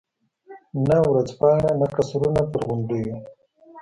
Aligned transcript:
نه 0.87 0.97
ورځپاڼه، 1.09 1.71
نه 1.79 1.87
قصرونه 1.95 2.41
پر 2.51 2.61
غونډیو. 2.67 3.15